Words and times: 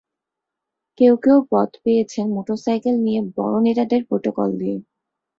কেউ 0.99 1.13
কেউ 1.23 1.37
পদ 1.51 1.69
পেয়েছেন 1.83 2.25
মোটরসাইকেল 2.35 2.95
নিয়ে 3.05 3.21
বড় 3.37 3.55
নেতাদের 3.65 4.01
প্রটোকল 4.09 4.49
দিয়ে। 4.59 4.77